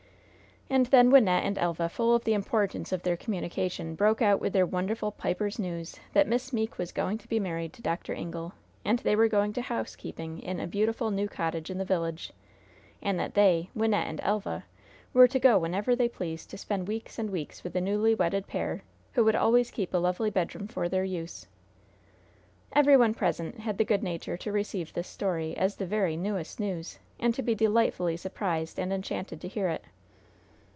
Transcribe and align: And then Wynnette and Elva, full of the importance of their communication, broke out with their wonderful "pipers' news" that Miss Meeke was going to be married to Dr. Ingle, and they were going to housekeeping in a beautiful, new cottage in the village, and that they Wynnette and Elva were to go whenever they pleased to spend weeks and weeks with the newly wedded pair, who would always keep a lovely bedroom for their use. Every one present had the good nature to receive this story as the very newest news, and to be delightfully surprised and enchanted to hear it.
And 0.73 0.85
then 0.85 1.11
Wynnette 1.11 1.43
and 1.43 1.57
Elva, 1.57 1.89
full 1.89 2.15
of 2.15 2.23
the 2.23 2.33
importance 2.33 2.93
of 2.93 3.03
their 3.03 3.17
communication, 3.17 3.93
broke 3.93 4.21
out 4.21 4.39
with 4.39 4.53
their 4.53 4.65
wonderful 4.65 5.11
"pipers' 5.11 5.59
news" 5.59 5.99
that 6.13 6.29
Miss 6.29 6.53
Meeke 6.53 6.77
was 6.77 6.93
going 6.93 7.17
to 7.17 7.27
be 7.27 7.41
married 7.41 7.73
to 7.73 7.81
Dr. 7.81 8.13
Ingle, 8.13 8.53
and 8.85 8.97
they 8.99 9.13
were 9.17 9.27
going 9.27 9.51
to 9.51 9.61
housekeeping 9.63 10.39
in 10.41 10.61
a 10.61 10.67
beautiful, 10.67 11.11
new 11.11 11.27
cottage 11.27 11.69
in 11.69 11.77
the 11.77 11.83
village, 11.83 12.31
and 13.01 13.19
that 13.19 13.33
they 13.33 13.69
Wynnette 13.75 14.05
and 14.05 14.21
Elva 14.23 14.63
were 15.13 15.27
to 15.27 15.39
go 15.39 15.57
whenever 15.57 15.93
they 15.93 16.07
pleased 16.07 16.49
to 16.51 16.57
spend 16.57 16.87
weeks 16.87 17.19
and 17.19 17.31
weeks 17.31 17.65
with 17.65 17.73
the 17.73 17.81
newly 17.81 18.15
wedded 18.15 18.47
pair, 18.47 18.81
who 19.11 19.25
would 19.25 19.35
always 19.35 19.71
keep 19.71 19.93
a 19.93 19.97
lovely 19.97 20.29
bedroom 20.29 20.69
for 20.69 20.87
their 20.87 21.03
use. 21.03 21.47
Every 22.71 22.95
one 22.95 23.13
present 23.13 23.59
had 23.59 23.77
the 23.77 23.83
good 23.83 24.03
nature 24.03 24.37
to 24.37 24.53
receive 24.53 24.93
this 24.93 25.09
story 25.09 25.53
as 25.57 25.75
the 25.75 25.85
very 25.85 26.15
newest 26.15 26.61
news, 26.61 26.97
and 27.19 27.33
to 27.35 27.41
be 27.41 27.55
delightfully 27.55 28.15
surprised 28.15 28.79
and 28.79 28.93
enchanted 28.93 29.41
to 29.41 29.49
hear 29.49 29.67
it. 29.67 29.83